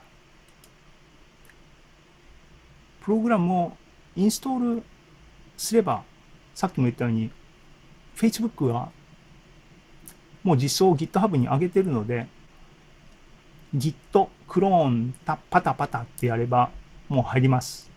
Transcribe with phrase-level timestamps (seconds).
[3.02, 3.78] プログラムを
[4.16, 4.84] インストール
[5.58, 6.04] すれば、
[6.56, 7.32] さっきも言ったように、
[8.16, 8.92] Facebook は
[10.44, 12.28] もう実装を GitHub に上げてるので、
[13.76, 16.72] Git クローンパタパタってやれば
[17.08, 17.90] もう入ります。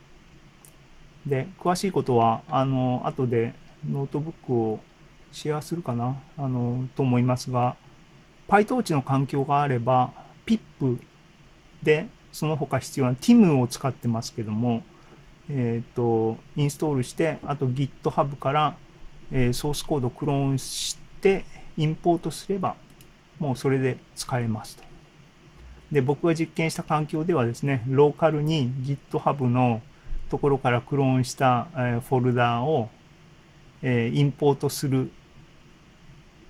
[1.27, 3.55] で、詳しいことは、あの、後で
[3.89, 4.81] ノートブックを
[5.33, 7.77] シェアするかなあの、と思いますが、
[8.49, 10.13] PyTorch の環境があれば、
[10.47, 10.99] PIP
[11.83, 14.83] で、その他必要な TIM を使ってますけども、
[15.49, 18.77] えっ、ー、と、インストールして、あと GitHub から、
[19.33, 21.45] えー、ソースコードクローンして、
[21.77, 22.77] インポートすれば、
[23.39, 24.94] もうそれで使えますと。
[25.93, 29.81] で、僕が実験した環境ではですね、ローカルに GitHub の
[30.31, 32.89] ところからクローンした、フォルダーを、
[33.83, 35.11] インポートする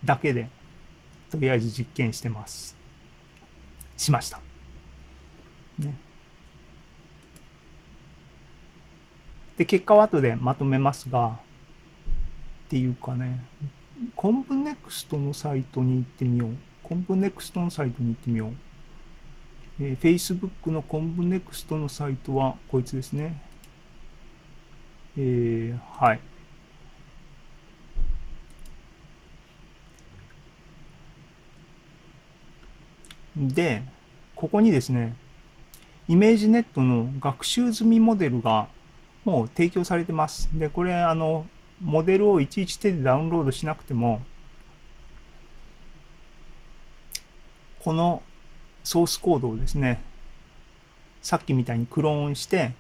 [0.05, 0.49] だけで、
[1.31, 2.77] とりあえず実験してます。
[3.97, 4.41] しました。
[5.79, 5.95] ね。
[9.57, 11.39] で、結果は後でまとめますが、
[12.67, 13.45] っていうかね、
[14.17, 16.57] ConvNeXt のサイトに行ってみよう。
[16.83, 18.53] ConvNeXt のサイトに行ってみよう。
[19.81, 23.41] えー、Facebook のコンプネクストのサイトはこいつですね。
[25.17, 26.21] えー、はい。
[33.37, 33.83] で、
[34.37, 35.17] ここにですね、
[36.07, 38.69] ImageNet の学習済みモデルが
[39.25, 40.49] もう提供されてます。
[40.57, 41.47] で、これ、あの、
[41.81, 44.23] モデルをいちいち手でダウンロードしなくても、
[47.81, 48.23] この
[48.85, 50.01] ソースコードをですね、
[51.23, 52.73] さっきみたいにクローンして、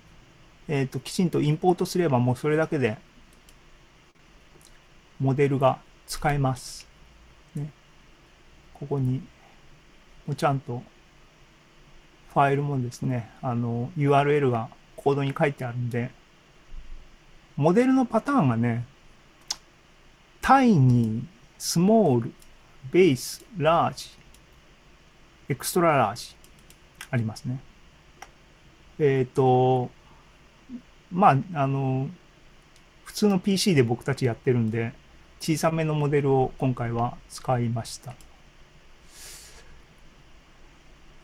[0.69, 2.99] えっ、ー、と、きちんとインポートすればもうそれだけで、
[5.19, 6.87] モデルが使えます。
[7.55, 7.71] ね。
[8.75, 9.23] ここに、
[10.37, 10.83] ちゃんと、
[12.33, 16.11] ファイルもですね、あの、URL がコードに書いてあるんで、
[17.57, 18.87] モデルのパターンがね、
[20.43, 21.25] タイニー、
[21.57, 22.35] スモール、
[22.91, 24.11] ベース、ラージ、
[25.49, 26.35] エクストララージ
[27.11, 27.61] ありますね。
[28.99, 29.91] えっ、ー、と、
[31.13, 32.09] まあ、あの、
[33.05, 34.93] 普通の PC で僕たちやってるんで、
[35.41, 38.15] 小さめのモデルを今回は使いました。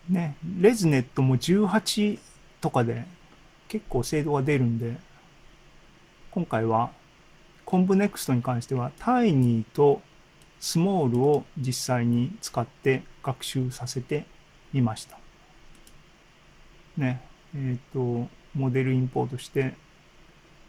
[0.08, 2.18] ね、レズネットも18
[2.60, 3.04] とかで
[3.68, 4.96] 結構精度が出るんで、
[6.32, 6.90] 今回は
[7.64, 10.02] コンブネクストに関してはタイニーと
[10.60, 14.26] small を実際に使って学習させて
[14.72, 15.18] みました。
[16.96, 17.22] ね、
[17.54, 19.74] えっ、ー、と、モデルインポートして、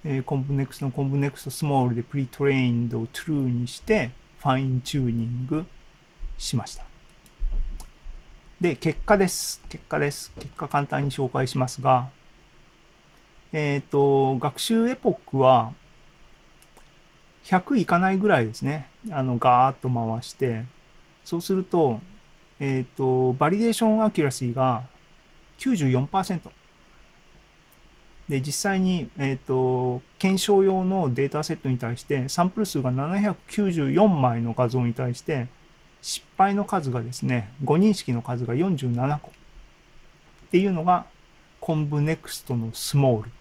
[0.04, 5.66] えー、 ConvNeXt の ConvNeXt small で pretrained を true にして fine tuning
[6.38, 6.86] しました。
[8.62, 9.62] で、結果です。
[9.70, 10.32] 結果です。
[10.36, 12.10] 結果簡単に紹介しますが、
[13.52, 15.74] えっ、ー、と、学習エポックは、
[17.44, 18.91] 100いかないぐらいですね。
[19.10, 20.66] あの、ガーッと回して、
[21.24, 22.00] そうすると、
[22.60, 24.84] えっ、ー、と、 validation accuracy が
[25.58, 26.50] 94%。
[28.30, 35.48] で、実際に、えっ、ー、と、検証用のデータセットに対して、サンプル数が794枚の画像に対して、
[36.02, 39.30] 失敗の数がですね、誤認識の数が47個。
[39.30, 39.32] っ
[40.52, 41.06] ていうのが、
[41.60, 43.32] ConvNeXt の small。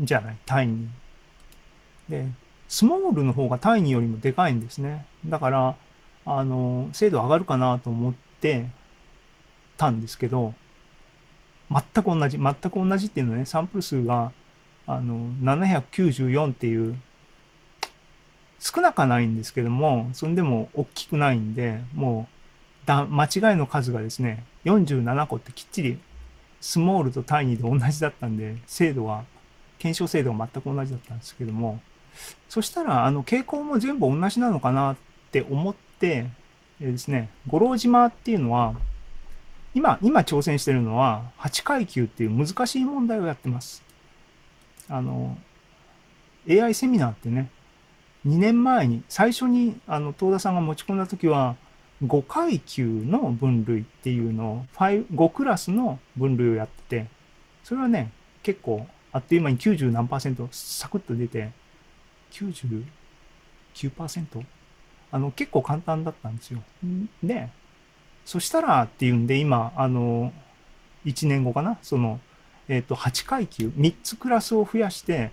[0.00, 2.10] じゃない、タイニー。
[2.10, 2.28] で、
[2.68, 5.06] スモールの方がタイニーよりもでかいんですね。
[5.26, 5.76] だから、
[6.26, 8.66] あの、精度上がるかなと思って
[9.78, 10.54] たんですけど、
[11.70, 14.32] 全く同じ、全く同じっていうのはね、サンプル数が、
[14.86, 17.00] あの、794っていう、
[18.60, 22.28] 少なくはないんですけども、そんでも大きくないんで、も
[22.84, 25.98] う、だ、間違いの数がですね、47個ってきっちり、
[26.60, 29.24] スモールとタイニーで同じだったんで、精度は、
[29.78, 31.80] 検証精度が全く同じだったんですけども、
[32.48, 34.96] そしたら、あの、傾向も全部同じなのかなっ
[35.30, 36.26] て思って、
[36.80, 38.74] えーですね、五郎島っていうのは、
[39.74, 43.82] 今、今挑戦してるのは、8階級っていう難しい問題をやってます。
[44.88, 45.36] あの、
[46.48, 47.50] AI セミナーってね、
[48.26, 51.56] 2年前に、最初に、あの、東田さんが持ち込んだ時は、
[52.04, 57.06] 5階級の分類っていうのを、5, クラスの分類をやってて、
[57.64, 58.12] それはね、
[58.42, 61.50] 結構、あっという間に90何パーセント、サクッと出て、
[62.32, 64.44] 99%?
[65.10, 66.62] あの、結構簡単だったんですよ。
[67.22, 67.48] で、
[68.24, 70.32] そしたらっていうんで、今、あの、
[71.06, 71.78] 1年後かな？
[71.82, 72.20] その、
[72.68, 75.30] えっ、と、8階級、3つクラスを増やして、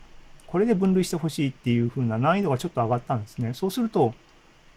[0.48, 3.54] これで分類してほしいっていう風な難易度がちょっと上がったんですね。
[3.54, 4.14] そうすると、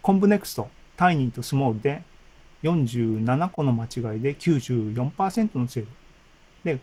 [0.00, 2.02] コンブネクスト、タイニーとスモールで
[2.62, 5.88] 47個の間違いで94%の精度。
[6.62, 6.78] で、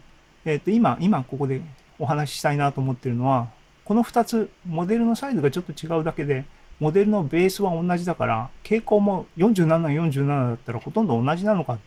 [0.45, 1.62] えっ、と、今、今ここで
[1.98, 3.50] お話ししたいなと思ってるのは、
[3.86, 6.44] この2つ、モデルのサイズがちょっと違うだけで、
[6.81, 11.80] モデルのベースは同じだから、傾向も47、47だったらほとんど同じなのかっ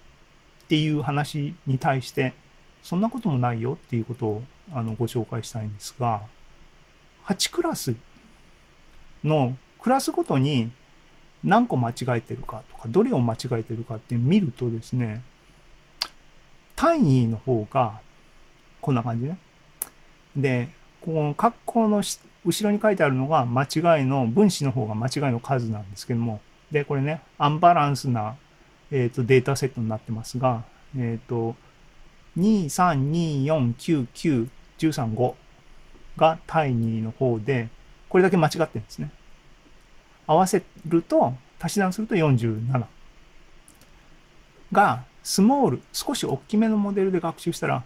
[0.69, 2.33] ていう話に対して、
[2.83, 4.43] そんなこともないよっていうことを
[4.73, 6.23] あのご紹介したいんですが、
[7.27, 7.95] 8クラス
[9.25, 10.71] のクラスごとに
[11.45, 15.23] 何個間違えてるかとか、どれを間違えてるかって見るとですね、
[16.77, 18.01] タイニーの方が
[18.81, 19.39] こんな感じね。
[20.37, 20.69] で、
[21.01, 22.03] この括弧の
[22.45, 26.41] 後ろに書いてあるのが間違いの、分子の方が間違いの数なんですけども、
[26.71, 28.37] で、これね、アンバランスな、
[28.91, 30.65] えー、とデータセットになってますが、
[30.97, 31.57] えっ、ー、と、
[32.39, 34.49] 2、3、2、4、9、9、
[34.79, 35.35] 13、5
[36.17, 37.69] がタイニーの方で、
[38.09, 39.11] これだけ間違ってるんですね。
[40.27, 42.85] 合わせると、足し算すると47。
[44.73, 47.83] が、スモール、少し大きめのモデルで学習したら、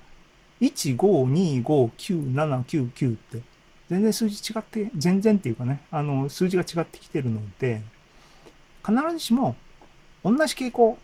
[0.60, 3.42] 1、5、2、5、9、7、9、9って、
[3.88, 7.82] 全然数字違って、全然っていうかね、あの、数字が違ってきてるので、
[8.86, 9.56] 必ずしも、
[10.22, 10.98] 同じ傾向、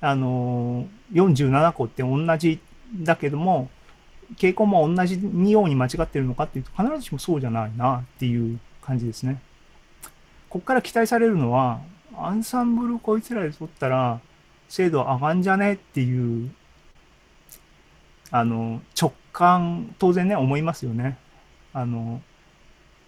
[0.00, 2.60] あの47個って同じ
[3.02, 3.70] だけども、
[4.36, 5.20] 傾向も同じ
[5.50, 9.40] ように間違ってるのかっていうと、必ずしもそうじゃないなっていう感じですね。
[10.48, 11.80] ここから期待されるのは、
[12.16, 14.20] アンサンブルこいつらで取ったら、
[14.68, 16.50] 精度上がんじゃねっていう、
[18.30, 21.18] あの、直感、当然ね、思いますよね。
[21.72, 22.20] あの、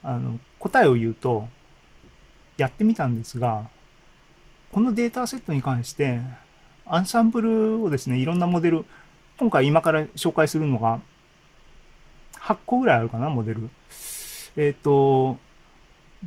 [0.03, 1.49] あの、答えを言うと、
[2.57, 3.69] やってみたんですが、
[4.73, 6.21] このデータセットに関して、
[6.91, 8.85] アンサンブルをですね、いろんなモデル、
[9.39, 11.01] 今回今から紹介するのが、
[12.35, 13.69] 8個ぐらいあるかな、モデル。
[14.57, 15.39] えっ、ー、と、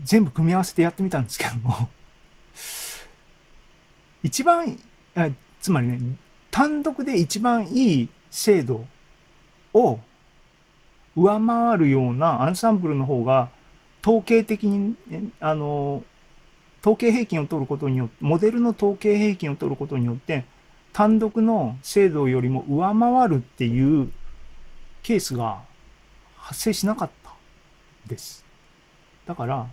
[0.03, 1.89] 全部組み合わせてやってみたんですけども、
[4.23, 4.79] 一番、
[5.59, 5.99] つまりね、
[6.51, 8.85] 単独で一番いい精度
[9.73, 9.99] を
[11.15, 13.49] 上回るようなアンサンブルの方が、
[14.01, 14.95] 統計的に、
[15.39, 16.03] あの、
[16.81, 20.45] 統計平均を取ることによって、モデルの統計平均を取ることによって、
[20.93, 24.11] 単独の精度よりも上回るっていう
[25.03, 25.61] ケースが
[26.37, 27.31] 発生しなかった
[28.07, 28.43] です。
[29.25, 29.67] だから、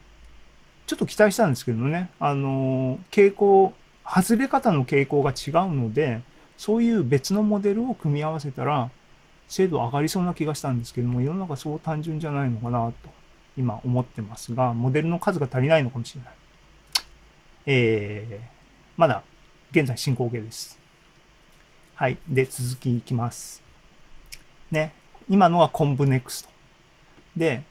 [0.87, 3.75] ちょっと期待したんですけどね、あの、傾向、
[4.07, 6.21] 外れ方の傾向が違うので、
[6.57, 8.91] そういう別のモデルを組み合わせたら、
[9.49, 13.11] 精度上がりそうな気がしたんですけども、世の中そう単純じゃないのかなと、
[13.57, 16.38] 今思ってますが、モデルの数が足りないのかもしれない。
[17.71, 18.39] えー、
[18.97, 19.23] まだ
[19.73, 20.79] 現在進行形です。
[21.97, 22.17] はい。
[22.27, 23.63] で、続きいきます。
[24.71, 24.95] ね。
[25.29, 26.51] 今のはコンブネクスト。
[27.37, 27.63] で、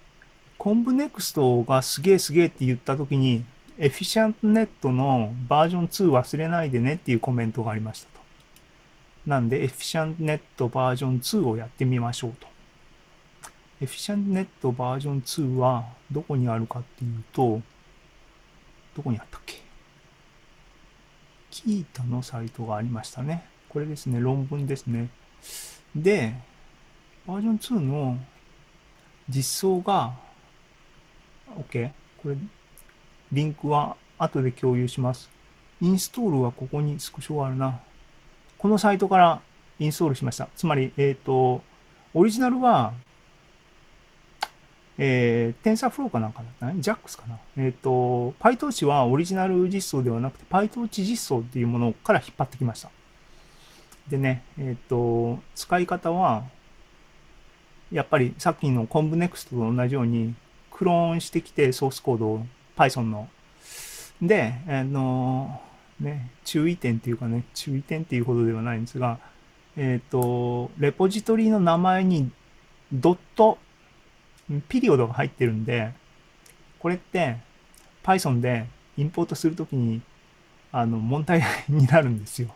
[0.59, 3.43] コンブネクストがすげえすげえって言った時に、
[3.79, 8.21] エフィシャントネットのバージョン2忘れないでねっていうコメントがありましたと。
[9.25, 12.45] なんで、エフィシャントネットバージョン2をやってみましょうと。
[13.81, 17.63] エフィシャントネットバージョン2はどこにあるかっていうと、
[18.95, 19.56] どこにあったっけ？
[21.63, 23.43] キータのサイトがありましたね。
[23.69, 25.09] これですね、論文ですね。
[25.95, 26.35] で、
[27.25, 28.17] バージョン2の
[29.29, 30.13] 実装が、
[31.55, 31.91] OK。
[32.21, 32.37] これ、
[33.31, 35.29] リンクは後で共有します。
[35.81, 37.79] インストールはここにスクショがあるな。
[38.57, 39.41] このサイトから
[39.79, 40.49] インストールしました。
[40.55, 41.61] つまり、えっ、と、
[42.13, 42.93] オリジナルは、
[44.99, 46.81] えー、TensorFlow かなんかだったね。
[46.81, 47.37] JAX かな？
[47.57, 52.89] えっ、と、PyTorch はオリジナル実装ではなくて PyTorch 実装っていうものから引っ張ってきました。
[54.09, 56.45] でね、えっ、と、使い方は、
[57.91, 60.33] やっぱりさっきの ConvNext と同じように、
[60.71, 63.29] クローンしてきてソースコードを Python の。
[64.21, 65.61] で、あの、
[65.99, 69.19] ね、注意点っていうかね、注意点っていうほどではないんですが、
[69.75, 72.31] えっ、と、レポジトリの名前に
[72.91, 73.57] ドット、
[74.69, 75.91] ピリオドが入ってるんで、
[76.79, 77.37] これって
[78.03, 80.01] Python でインポートするときに
[80.71, 82.55] あの問題になるんですよ。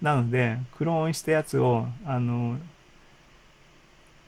[0.00, 2.58] なので、クローンしたやつを、あの、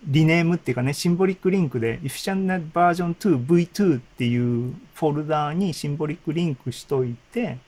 [0.04, 7.58] リネームっていうかね、シンボリックリンクで Efficient Version 2 V2 っていうフォルダーにシンボリックリンクしといて、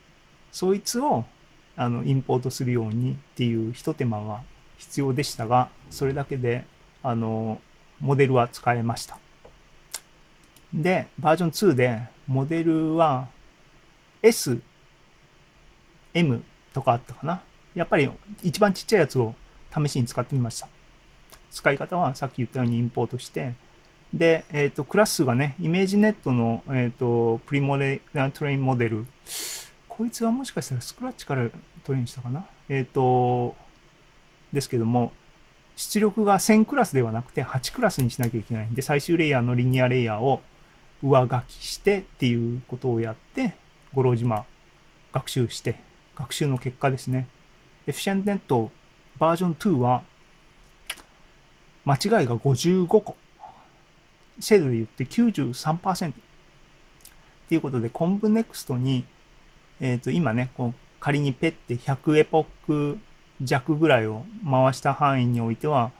[0.51, 1.25] そいつを
[1.75, 4.41] あのインポートするようにっていう一手間が
[4.77, 6.65] 必要でしたが、それだけで
[7.03, 7.61] あの
[7.99, 9.17] モデルは使えました。
[10.73, 13.27] で、バージョン2でモデルは
[14.21, 14.59] S、
[16.13, 17.41] M とかあったかな。
[17.75, 18.09] やっぱり
[18.43, 19.35] 一番ちっちゃいやつを
[19.73, 20.67] 試しに使ってみました。
[21.51, 23.53] 使い方はさっき言ったようにインポートして、
[24.13, 29.05] で、えっ、ー、と、クラスがね、イメージネットの、えっ、ー、と、プリモデル、トレインモデル。
[29.87, 31.49] こいつはもしかしたらスクラッチから
[31.83, 33.55] トレインしたかなえっ、ー、と、
[34.51, 35.11] ですけども、
[35.75, 40.41] 出力が1000クラスではなくて8クラスにしなきゃいけないんで、最終レイヤーのリニアレイヤーを
[41.03, 43.55] 上書きしてっていうことをやって、
[43.93, 44.45] 五郎島
[45.11, 45.75] 学習して、
[46.15, 47.27] 学習の結果ですね。
[47.85, 48.71] エフシェントネット
[49.19, 50.03] バージョン2は
[51.85, 53.15] 間違いが55個。
[54.39, 56.11] 精度で言って93%。
[56.11, 56.13] っ
[57.49, 59.05] ていうことで、コンブネクストに、
[59.81, 62.99] えっ、ー、と、今ね、こう仮にペって100エポック
[63.41, 65.91] 弱ぐらいを回した範囲においては、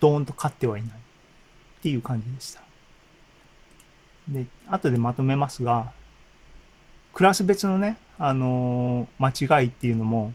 [0.00, 0.90] ドーンと勝ってはいない。
[0.92, 2.62] っていう感じでした。
[4.28, 5.92] で、後でまとめますが、
[7.12, 10.32] クラス別のね、あのー、間違いっていうのも、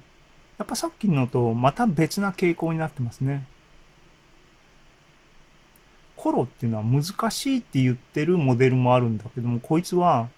[0.57, 3.45] やっぱさっきのとまた別な傾向になってますね。
[6.15, 10.29] コロっていうのは難しいって言ってるモデルもあるんだけども、こいつは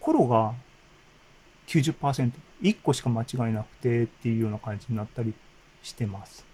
[0.00, 0.54] コロが
[1.66, 2.30] 90%、
[2.62, 5.34] 1個しか間違いなくてっていうような感じになったり
[5.82, 6.46] してます。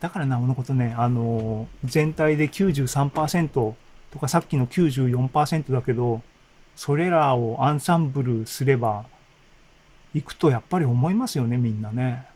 [0.00, 3.74] だからなおのことね、あの、全体で93%
[4.12, 6.22] とかさっきの94%だけど、
[6.76, 9.06] それらをアンサンブルすれば、
[10.14, 12.26] 行くとやっぱり思いますよね、みんなね。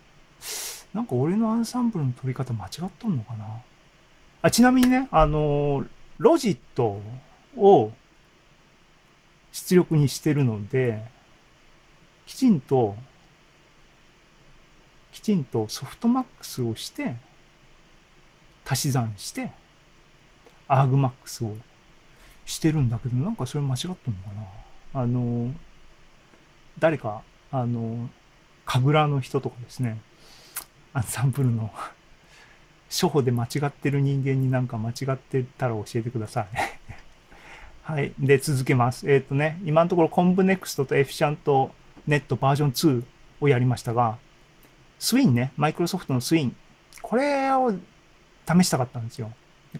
[0.95, 3.45] なんか俺のアンサンブルの取り方間違っとんのかな
[4.41, 5.85] あちなみにね、あの、
[6.17, 7.03] ロジット
[7.57, 7.93] を
[9.53, 11.03] 出力にしてるので、
[12.25, 12.97] きちんと、
[15.13, 17.17] きちんとソフトマックスをして、
[18.65, 19.53] 足し算して、
[20.69, 21.57] アーグマックスを
[22.45, 24.07] してるんだけど、なんかそれ間違っとんのか
[24.95, 25.03] な？
[25.03, 25.53] あの、
[26.79, 28.09] 誰か、あの、
[28.65, 29.99] 神楽の人とかですね、
[30.93, 31.71] アンサンブルの
[32.89, 36.47] 初歩で間違ってる人間になんか間違ってたら教えてください。
[37.83, 38.13] はい。
[38.19, 39.11] で、続けます。
[39.11, 41.73] えっ、ー、とね、今のところコンブネクストとエフィシャント
[42.07, 43.05] ネットバージョン2
[43.41, 44.19] をやりましたが、
[44.99, 46.57] スウィンね、マイクロソフトのスウィン。
[47.03, 47.73] これを
[48.49, 49.31] 試したかったんですよ。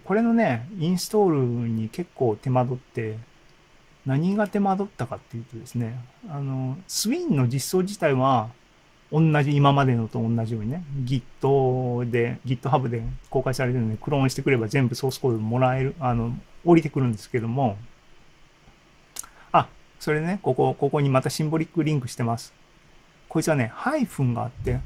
[0.03, 1.37] これのね、インストール
[1.67, 3.17] に結構手間取って、
[4.05, 5.99] 何が手間取ったかっていうとですね、
[6.29, 8.49] あの、スウィンの実装自体は、
[9.11, 16.33] 同じ、今までのと同じようにね、Git で、GitHub で公開されてるので、クローンしてくれば全部ソースコードもらえる、あの、
[16.65, 17.77] 降りてくるんですけども、
[19.51, 19.67] あ、
[19.99, 22.53] それね、ここ、ここにまたシンボリックリンクしてます。
[23.29, 24.79] こいつはね、ハイフンがあって、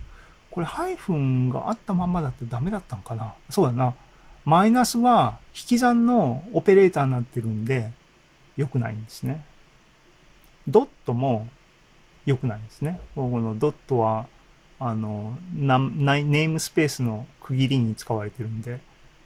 [0.52, 3.96] これハイフンがあったまんまだとダメだったのかなそうだな。
[4.46, 7.92] マイナスは引き算のオペレーターになってるんで、
[8.58, 9.46] 良くないんですね。
[10.68, 11.48] ドットも
[12.26, 13.00] 良くないんですね。
[13.16, 14.28] このドットは、
[14.80, 18.80] あの、ネームスペースの区切りに使われてるんで、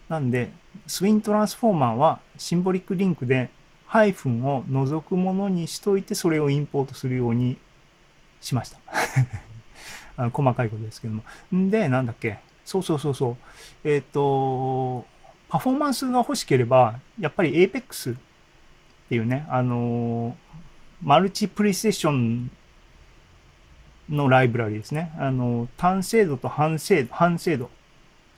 [0.10, 0.52] なんで、
[0.88, 3.50] スウィントランスフォーマーはシンボリックリンクで
[3.88, 7.58] ハイフンを除くものにしといてそれをインポートするように
[8.42, 8.80] しました。
[10.32, 11.24] 細かいことですけども。
[11.54, 12.40] んで、なんだっけ。
[12.66, 13.38] そうそうそうそう。
[13.88, 15.06] えっ、と、
[15.48, 18.18] パフォーマンスが欲しければ、やっぱり Apex っ
[19.08, 20.36] ていうね、あの
[21.02, 22.50] マルチプレイセッション
[24.10, 25.12] のライブラリですね。
[25.20, 27.70] あの、単精度と半精度、半精度、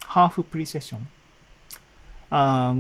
[0.02, 1.08] ハーフプリセッション
[2.30, 2.74] あ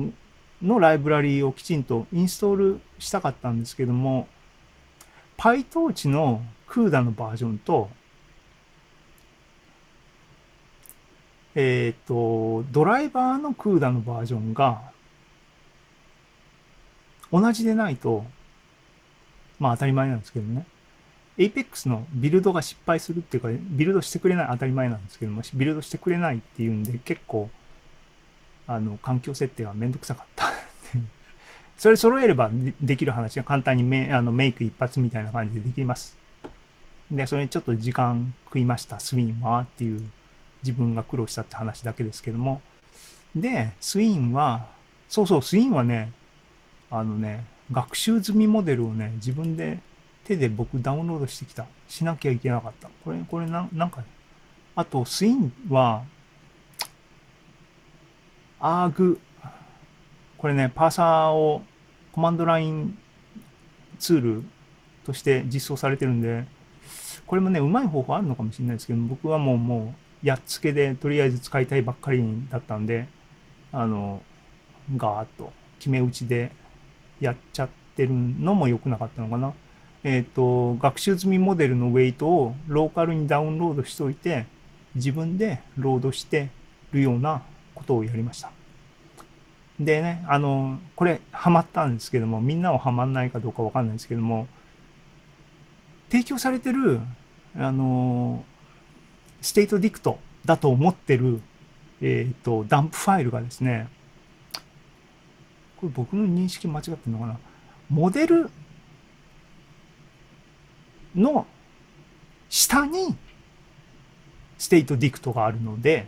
[0.61, 4.27] のライブラリをきちんとインストールしたかったんですけども、
[5.37, 7.89] PyTorch の CUDA のバージョンと、
[11.59, 14.91] えっ、と、ドライバーの CUDA のバージョンが
[17.31, 18.23] 同じでないと、
[19.57, 20.67] まあ当たり前なんですけどね。
[21.39, 27.49] Apex のビルドが失敗するっていうか、ビルドしてくれない当たり前なんですけども、ビルドしてくれないっていうんで、結構、
[28.67, 30.51] あの、環境設定はめんどくさかった
[31.75, 36.15] それ揃えればできる話が簡単にメあのメイク一発みたいな感じでできます。
[37.09, 40.07] で、それにちょっと時間食いました、スウィンはっていう
[40.63, 42.61] 自分が苦労したって話だけですけども。
[43.35, 44.67] で、スウィンは、
[45.09, 46.11] そうそう、スウィンはね、
[46.89, 49.79] あのね、学習済みモデルをね、自分で
[50.23, 51.65] 手で僕ダウンロードしてきた。
[51.87, 52.89] しなきゃいけなかった。
[53.03, 54.03] これ、これな、なんか、
[54.75, 56.03] あと、スインは、
[58.59, 59.19] アーグ、
[60.37, 61.61] これね、パーサーを
[62.11, 62.97] コマンドライン
[63.99, 64.43] ツール
[65.05, 66.45] として実装されてるんで、
[67.25, 73.07] これもね、うまい方法あるのかもしれないですけど、僕はもう、もう、やっつけでとりあえず使いたいばっかりだったんで、
[73.71, 74.21] あの、
[74.95, 76.51] ガーッと決め打ちで
[77.19, 79.53] やっちゃってるのも良くなかったのかな。
[80.03, 84.45] えっ、ー、と、学習済みモデルのウェイトをローカルにダウンロードしておいて、
[84.95, 86.49] 自分でロードして
[86.91, 87.43] るような
[87.75, 88.51] ことをやりました。
[89.79, 94.47] でね、あの、これハマったんですけども、みんなはハマんないかどうかわかんないですけども、
[96.09, 96.99] 提供されてる、
[97.55, 98.43] あの、
[99.47, 101.39] ステートディクトだと思ってる、
[102.01, 103.87] えっ、ー、と、ダンプファイルがですね、
[105.77, 107.39] これ僕の認識間違ってるのかな？
[107.89, 108.49] モデル
[111.15, 111.47] の
[112.49, 113.15] 下に
[114.57, 116.07] ステートディクトがあるので、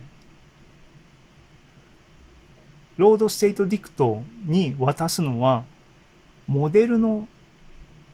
[2.98, 5.64] ロードステートディクトに渡すのは、
[6.46, 7.26] モデルの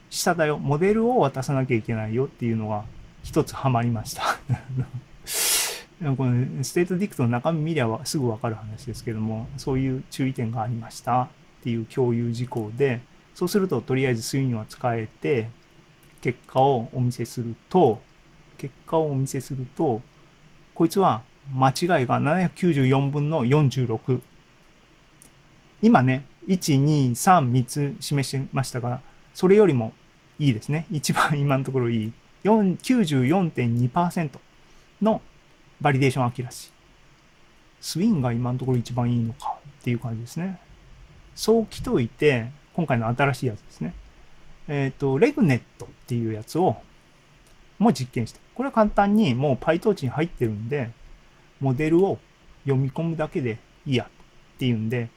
[0.09, 0.57] 下だよ。
[0.57, 2.85] モデルを渡さなきゃいけないよっていうのが
[3.23, 4.23] 一つハマりました
[5.99, 11.27] このステートディクトの中身見りゃすぐわかる話ですけども、そういう注意点がありましたっ
[11.63, 13.01] ていう共有事項で、
[13.33, 15.49] そうするととりあえずスインは使えて、
[16.21, 17.99] 結果をお見せすると、
[18.57, 20.01] 結果をお見せすると、
[20.75, 21.23] こいつは
[21.55, 24.21] 間違いが794分の46。
[25.81, 29.01] 今ね、1、2、3、3つ示しましたが、
[29.33, 29.93] それよりも
[30.37, 30.85] いいですね。
[30.91, 32.13] 一番今のところいい。
[32.43, 34.29] 94.2%
[35.01, 35.21] の
[35.81, 36.71] バリデーションアキラシー。
[37.79, 40.59] スウィンが今のところ一番いいのかっていう感じですね。
[41.35, 43.93] そうきといて、今回の新しいやつですね。
[44.67, 46.77] えっ、ー、と、レグネットっていうやつを、
[47.77, 48.39] もう実験して。
[48.55, 50.89] これは簡単にもう PyTorch に入ってるんで、
[51.59, 52.17] モデルを
[52.63, 55.09] 読み込むだけでいいやっていうんで、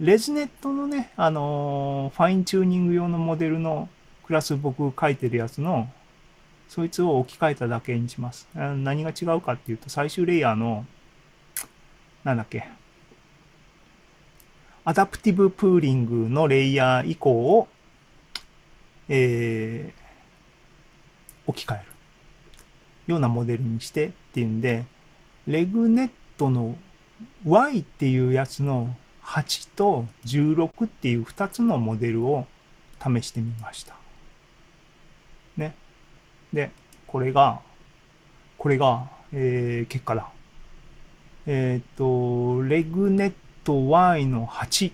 [0.00, 3.88] レズネットのね、あのー、ファインチューニング用のモデルの
[4.24, 5.90] クラス僕書いてるやつの、
[6.68, 8.48] そいつを置き換えただけにします。
[8.54, 10.86] 何が違うかっていうと、最終レイヤーの、
[12.24, 12.68] なんだっけ、
[14.84, 17.68] アダプティブプーリングのレイヤー以降を
[19.08, 21.84] えー、置き換える
[23.06, 24.84] ようなモデルにしてっていうんで、
[25.46, 26.76] レグネットの
[27.46, 32.46] Y っていうやつの8と16っていう2つのモデルを
[33.02, 33.97] 試してみました。
[36.52, 36.70] で、
[37.06, 37.60] これが、
[38.56, 40.30] これが、えー、結果だ。
[41.46, 43.32] えっ、ー、と、レグネッ
[43.64, 44.92] ト Y の8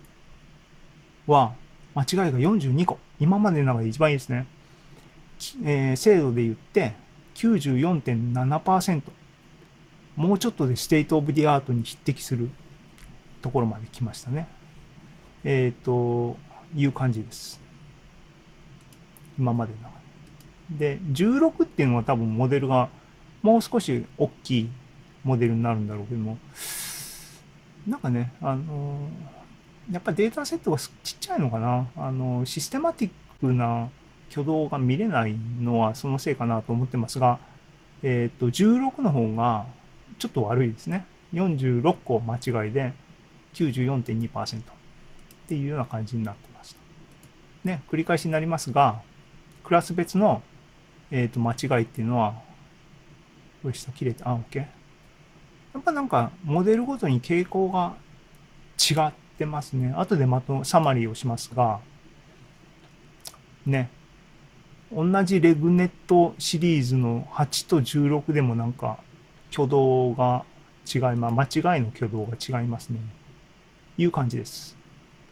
[1.27, 1.55] は
[1.95, 2.99] 間違いが42個。
[3.19, 4.47] 今までの中で一番いいですね。
[5.65, 6.95] えー、精度で言って
[7.35, 9.03] 94.7%。
[10.17, 12.51] もうちょっとでステートオブディアートに匹敵する
[13.43, 14.47] ところまで来ましたね。
[15.43, 16.37] えっ、ー、と、
[16.75, 17.61] いう感じです。
[19.39, 20.04] 今までの中で。
[20.71, 22.89] で、16っていうのは多分モデルが
[23.43, 24.71] もう少し大きい
[25.23, 26.39] モデルになるんだろうけども、
[27.87, 29.09] なんかね、あの
[29.91, 31.89] やっぱデータセットがちっちゃいのかな。
[31.97, 33.91] あの、システマティックな
[34.31, 37.39] 挙動が見れないのはそのせいかなと思ってますが、
[38.03, 39.67] えっ、ー、と、16の方が
[40.19, 41.07] ちょっと悪いですね。
[41.35, 42.93] 46個間違いで、
[43.55, 44.63] 94.2%っ
[45.49, 46.81] ていうような感じになってました。
[47.65, 49.03] ね、繰り返しになりますが、
[49.63, 50.43] クラス別の、
[51.17, 52.35] えー、と間違いっていうのは、
[53.63, 54.59] これ下切れて、あ、OK。
[54.59, 54.67] や
[55.79, 57.95] っぱなんか、モデルごとに傾向が
[58.77, 59.95] 違ってますね。
[59.97, 61.79] 後でまと、サマリーをしますが、
[63.65, 63.91] ね。
[64.93, 68.99] 同じレグネットシリーズの8と16でもなんか
[69.53, 70.45] 挙動が
[70.87, 72.99] 違います間違いの挙動が違いますね。
[73.99, 74.77] いう感じです。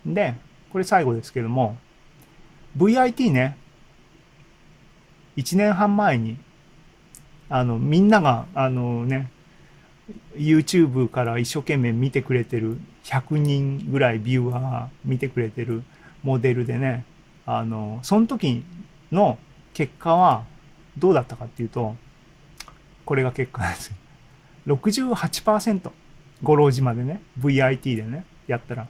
[0.06, 0.34] で、
[0.70, 1.76] これ最後ですけども、
[2.76, 3.56] VIT ね、
[5.36, 6.36] 1年半前に、
[7.48, 9.30] あの、みんなが、あのね、
[10.36, 15.82] YouTube から一生懸命見てくれてる100人ぐらいビューアーが見てくれてる
[16.22, 17.04] モデルでね、
[17.46, 18.64] あの、その時
[19.10, 19.38] の
[19.74, 20.44] 結果は
[20.98, 21.96] どうだったかっていうと、
[23.04, 23.96] これが結果なんですよ。
[24.66, 25.90] 68%、
[26.42, 28.86] 五郎島でね、VIT でね、やったら、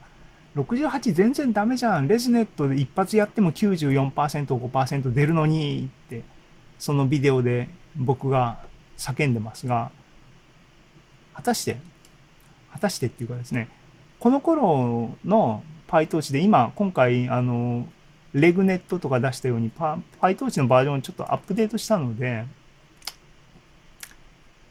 [0.57, 2.09] 68全然ダメじゃん。
[2.09, 4.13] レズネットで一発やっても94%、
[4.47, 6.23] 5%出るのにって、
[6.83, 8.59] そのビデオで僕が
[8.99, 9.93] 叫んでますが、
[11.33, 11.77] 果たして、
[12.73, 13.69] 果たしてっていうかですね、
[14.19, 17.87] この頃の PyTorch で今、今回、あの、
[18.33, 22.47] レグネットとか出したように、PyTorch のバージョンをちょっとアップデートしたので、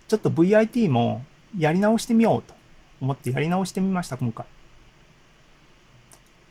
[0.10, 1.24] ちょっと VIT も
[1.58, 2.54] やり直してみようと
[3.00, 4.46] 思ってやり直してみました、今回。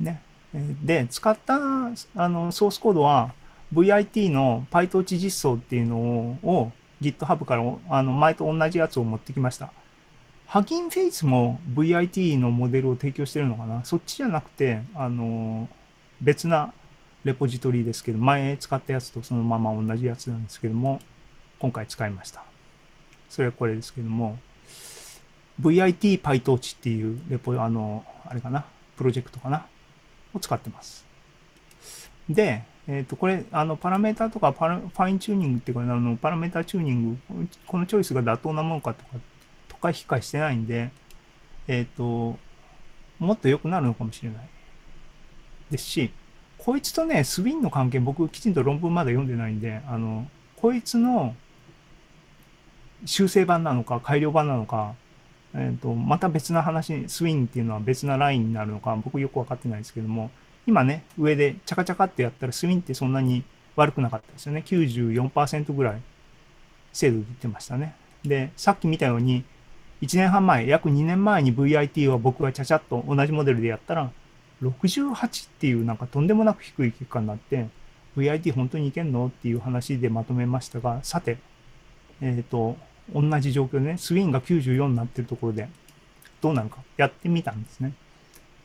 [0.00, 0.22] ね。
[0.54, 1.56] で、使った
[2.14, 3.34] あのソースコードは
[3.72, 9.72] VIT の PyTorch 実装っていうのを GitHub からあの前と同じやつを持ってきました。
[10.46, 13.84] ハギンフェイスも VIT のモデルを提供してるのかな？
[13.84, 15.68] そっちじゃなくて、あの、
[16.20, 16.72] 別な
[17.22, 21.00] レポジトリですけど、前使ったやつとそのまま同じやつなんですけども、
[21.60, 22.42] 今回使いました。
[23.28, 24.38] それはこれですけども、
[25.60, 28.64] VIT PyTorch っていうレポ、あの、あれかな、
[28.96, 29.66] プロジェクトかな、
[30.34, 31.06] を使ってます。
[32.28, 37.18] で、えっ、ー、と、これ、あの、パラメータとかパラ、ファインチューニングっていうか、あの、パラメータチューニング、
[37.66, 39.10] このチョイスが妥当なものかとか、
[39.68, 40.90] とか引っかしてないんで、
[41.68, 42.38] えっ、ー、と、
[43.18, 44.48] もっと良くなるのかもしれない。
[45.70, 46.10] ですし、
[46.58, 51.34] こいつとね、スウィンの関係、僕きちんと論文まだ読んでないんで、あの、こいつの
[53.06, 54.94] 修正版なのか改良版なのか、
[55.54, 60.30] えっ、ー、と、また別な話、スウィンっていうのは別なラインになるのか、僕よくわかってないですけども、
[60.66, 63.44] 今ね、上でチャカチャカってやったらスウィンってそんなに
[63.76, 64.62] 悪くなかったですよね。
[64.66, 66.02] 94%ぐらい
[66.92, 67.94] 精度で言ってましたね。
[68.24, 69.44] で、さっき見たように、
[70.02, 74.10] 1年半前、約2年前に VIT は僕がちゃちゃっと同じモデルでやったら、
[74.62, 77.68] 68っていうなんかとんでもなく低い結果になって、
[78.16, 81.38] VIT 本当にいけんのっていう話でまとめましたが、さて、
[82.20, 82.76] えっ、ー、と、
[83.14, 85.68] 同じ状況でね、スウィンが94になってるところで、
[86.40, 87.92] どうなるかやってみたんですね。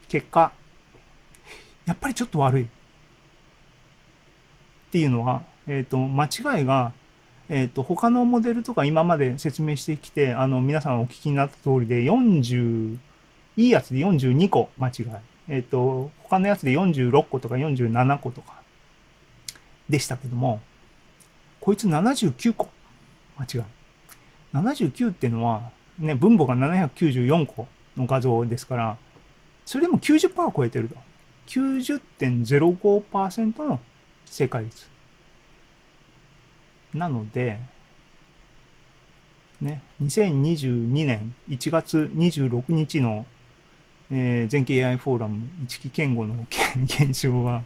[0.08, 0.52] 結果、
[1.86, 2.64] やっぱりちょっと悪い。
[2.64, 2.68] っ
[4.92, 6.94] ていうのは、えっ、ー、と、間違いが、
[7.50, 12.98] えっ、ー、と、他のモデルとか今まで説明してきて、あの、皆さんお聞きになった通りで、40、
[13.58, 15.06] いいやつで42個間違い。
[15.48, 18.62] えっ、ー、と、他のやつで46個とか47個とか
[19.90, 20.62] でしたけども、
[21.60, 22.70] こいつ79個
[23.38, 23.64] 間違い。
[24.54, 27.68] 79っていうのは、ね、分母が794個
[27.98, 28.98] の画像ですから、
[29.66, 30.96] それでも90%を超えてると。
[31.48, 33.80] 90.05%の
[34.26, 34.88] 正解率。
[36.94, 37.60] なので、
[39.62, 43.26] ね、2022年1月26日の
[44.12, 46.46] えー、全景 AI フォーラム一期健吾の
[46.84, 47.64] 現象は、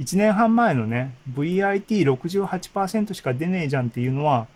[0.00, 4.46] 1年半前のね、VIT68% しか出ねえじゃんっていうのは、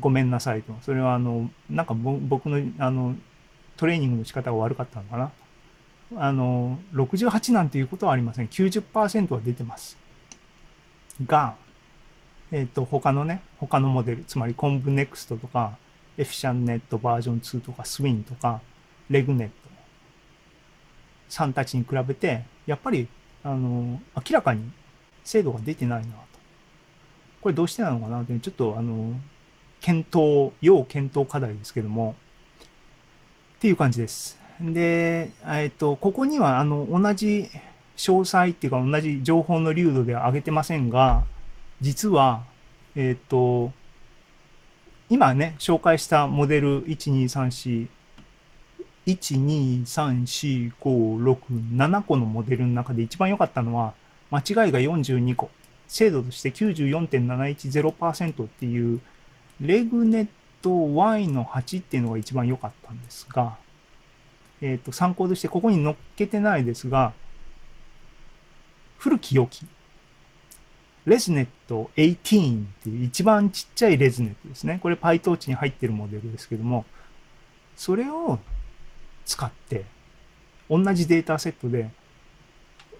[0.00, 0.72] ごめんなさいと。
[0.82, 3.16] それはあの、なんか僕のあの、
[3.76, 5.32] トレーニングの仕方が悪かったのかな。
[6.16, 8.48] あの、68なんていうことはありません。
[8.48, 9.98] 90%は出てます。
[11.26, 11.56] が、
[12.50, 15.76] えっ、ー、と、他のね、他のモデル、つまりコンブネクストとか、
[16.16, 18.60] エフィシャンネットバージョン2とか、スウィンとか、
[19.10, 19.54] レグネット
[21.28, 23.08] さんたちに比べて、やっぱり、
[23.44, 24.70] あの、明らかに
[25.24, 26.18] 精度が出てないなと。
[27.40, 29.14] これどうしてなのかなって、ちょっと、あの、
[29.80, 32.16] 検討、要検討課題ですけども、
[33.56, 34.37] っていう感じです。
[34.60, 37.48] で、えっと、ここには、あの、同じ
[37.96, 41.24] 詳細っていうか、同じ情報の流度では上げてませんが、
[41.80, 42.44] 実は、
[42.96, 43.72] えっと、
[45.10, 47.88] 今ね、紹介したモデル1234
[49.08, 53.94] 1,2,3,4,5,6,7個のモデルの中で一番良かったのは、
[54.30, 55.48] 間違いが42個、
[55.86, 59.00] 精度として94.710%っていう、
[59.60, 60.26] レグネッ
[60.60, 63.56] ト Y の8っていうのが一番良かったんですが、
[64.60, 67.12] えっ、と、参考としてここに載っけてないですが、
[68.98, 69.66] 古き良き、
[71.06, 74.78] レズネット18っていう一番ちっちゃいレズネットですね。
[74.82, 76.84] これ PyTorch に入ってるモデルですけども、
[77.76, 78.38] それを
[79.24, 79.84] 使って、
[80.68, 81.90] 同じデータセットで、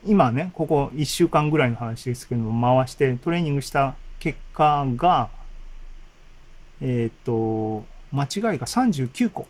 [0.06, 5.28] 今ね、ここ1週間ぐらいの話ですけども、回してトレーニングした結果が、
[6.80, 9.48] えっ、と、間違いが39個。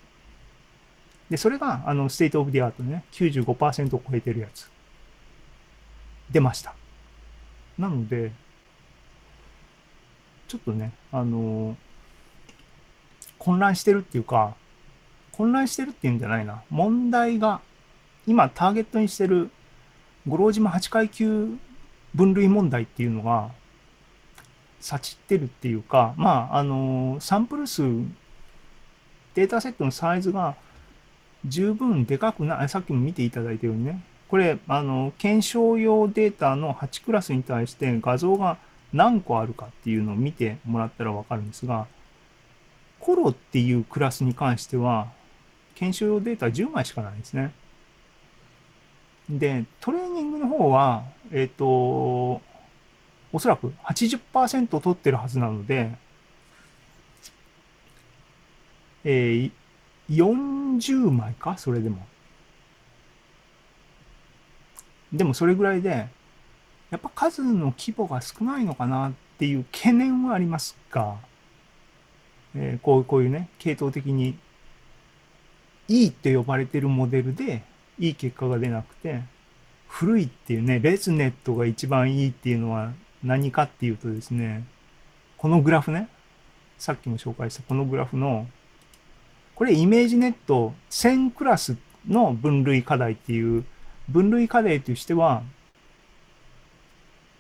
[1.30, 4.70] で、それが、あの、ステートオブディアートね、95%を超えてるやつ。
[6.30, 6.74] 出ました。
[7.78, 8.32] なので、
[10.48, 11.76] ちょっとね、あの
[13.38, 14.54] 混乱してるっていうか、
[15.32, 16.62] 混乱してるっていうんじゃないな。
[16.70, 17.60] 問題が、
[18.26, 19.50] 今ターゲットにしてる
[20.26, 21.56] 五郎島8階級
[22.14, 23.50] 分類問題っていうのが、
[24.80, 27.82] さちってるっていうか、まあ、あのサンプル数、
[29.34, 30.56] データセットのサイズが
[31.48, 38.58] 十分でかくない、さっきも見ていただいたようにね、これ、あの、検証用データの8クラスに対して画像が
[38.92, 41.86] 何個あるかっていうのを見てもらったらわかるんですが、
[43.00, 45.08] コロっていうクラスに関しては、
[45.74, 47.52] 検証用データ10枚しかないんですね。
[49.30, 52.42] で、トレーニングの方は、えっ、ー、と、
[53.32, 55.90] おそらく80%取ってるはずなので、
[59.04, 59.50] えー、
[60.78, 61.56] 40枚か？
[61.58, 62.06] それでも。
[65.12, 66.08] でもそれぐらいで、
[66.90, 71.16] やっぱ数の規模が少ないのかなっていう懸念はありますが、
[72.54, 74.38] えー、こうこういうね、系統的に
[75.88, 77.62] いいって呼ばれてるモデルで
[77.98, 79.22] いい結果が出なくて、
[79.86, 82.92] 古いっていうね、レズネットが一番いいっていうのは
[83.24, 84.64] 何かっていうとですね、
[85.38, 86.08] このグラフね、
[86.78, 88.46] さっきも紹介したこのグラフの、
[89.58, 91.76] これイメージネット1000クラス
[92.08, 93.64] の分類課題っていう、
[94.08, 95.42] 分類課題としては、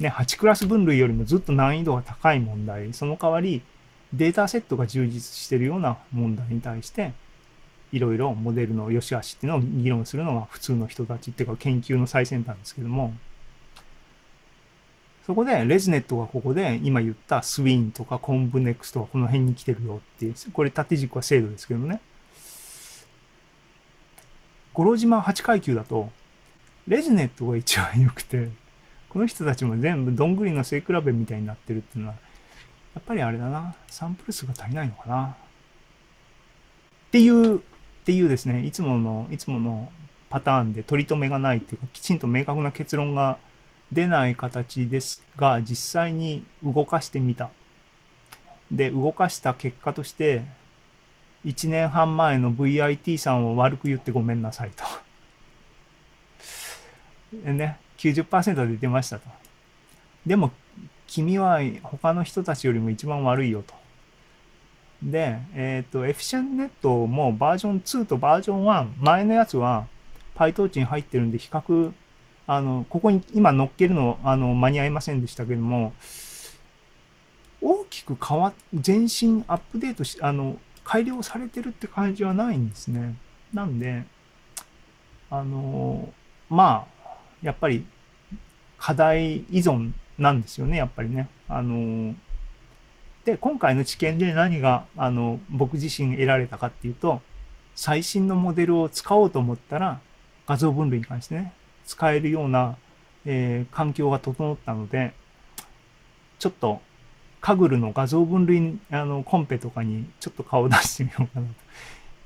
[0.00, 3.62] ね、8クラス分類よりもずっと難易度が高い問題、その代わり
[4.12, 7.12] データセットが充実しているような問題に対して、
[7.92, 13.14] いろいろモデルの良し悪しっていうのを議論するのが普通の人たちっていうか研究の最先端ですけども、
[15.24, 22.00] そこでレズネットがここで今言ったスウィンとかコンブネックスとかこの辺に来てるよっていう、これ縦軸は精度ですけどね。
[24.78, 26.08] 五郎島8階級だと、
[26.86, 28.48] レズネットが一番良くて、
[29.08, 32.14] この人たちも全部どんぐりの背比べみたいになってるっていうのは、
[32.94, 35.24] やっぱりあれだな、サンプル数が足りないのかな。
[35.30, 37.60] っていう、っ
[38.04, 39.90] ていうですね、いつもの、いつもの
[40.30, 43.36] パターンで取り留めがないっていうか、きちんと明確な結論が
[43.90, 47.50] 出ない形ですが、実際に動かしてみた。
[48.70, 50.44] で、動かした結果として、
[51.44, 54.84] 1年半前の VIT さんを悪く言ってごめんなさいと。
[57.32, 59.28] で ね、90%で出ましたと。
[60.26, 60.50] でも、
[61.06, 63.74] 君は他の人たちよりも一番悪いよと。
[65.02, 69.86] で、えっ、ー、と、エフィシェンネットもバージョン2とバージョン1、前のやつは
[70.36, 71.92] PyTorch に入ってるんで比較、
[72.46, 75.92] あの、ここに今乗っけるの、あの、間に合いませんでしたけども、
[77.60, 78.54] 大きく変わっ、
[78.86, 80.56] 前進、アップデートし、あの、
[80.88, 83.14] 改良されてるって感じはないんですね。
[83.52, 84.04] なんで、
[85.28, 86.08] あの、
[86.48, 87.10] まあ、
[87.42, 87.84] やっぱり
[88.78, 91.28] 課題依存なんですよね、やっぱりね。
[91.46, 92.14] あの、
[93.26, 97.20] で、今回の知見で何が、あの、僕自身得られたかっていうと、
[97.74, 100.00] 最新のモデルを使おうと思ったら、
[100.46, 101.52] 画像分類に関してね、
[101.84, 102.78] 使えるような、
[103.26, 105.12] えー、環境が整ったので、
[106.38, 106.80] ちょっと、
[107.40, 111.52] カグルの画像分類、あの、コンペとかにちょっと顔出してみようかなと。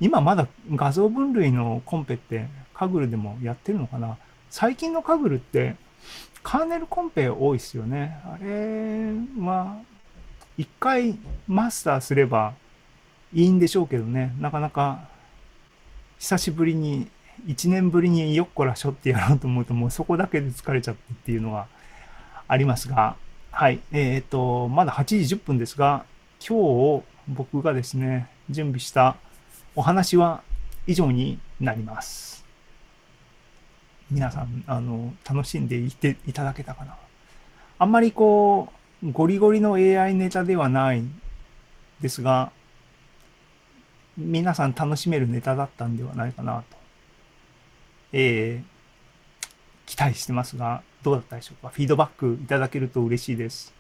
[0.01, 4.17] 今まだ画像分類のコンペってカグルでもやってるのかな？
[4.51, 5.77] 最近のカグルって、
[6.43, 8.19] カーネルコンペ多いですよね。
[8.25, 9.79] あれは、
[10.59, 12.55] 一回マスターすれば
[13.33, 15.09] いいんでしょうけどね、なかなか
[16.19, 17.07] 久しぶりに、
[17.47, 21.67] 一年ぶりによっこらしょってやろうと思うと、もうそこだけで疲れちゃってっていうのが
[22.49, 23.17] ありますが、
[23.55, 23.81] はい。
[23.93, 26.07] えっ、と、まだ8時10分ですが、
[26.41, 29.17] 今日僕がですね、準備した
[29.77, 30.43] お話は
[30.87, 32.47] 以上になります。
[34.11, 36.97] 皆さん、あの、楽しんでいていただけたかな。
[37.79, 41.05] あんまりこう、ゴリゴリの AI ネタではない
[42.01, 42.53] ですが、
[44.17, 46.77] 皆さん楽しめるネタだったんではないかなと、
[48.15, 49.45] えー、
[49.85, 51.69] 期待してますが、どうだったでしょうか？
[51.71, 53.73] フィードバックいただけると嬉しいです。